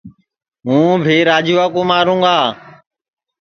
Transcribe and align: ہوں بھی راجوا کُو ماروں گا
ہوں 0.65 0.89
بھی 1.03 1.17
راجوا 1.29 1.65
کُو 1.73 1.81
ماروں 1.89 2.19
گا 2.25 2.37